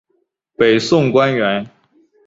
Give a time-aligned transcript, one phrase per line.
[0.57, 1.69] 北宋官员。